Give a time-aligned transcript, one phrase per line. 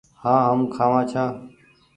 [0.21, 1.31] هآن هم کآوآن ڇآن۔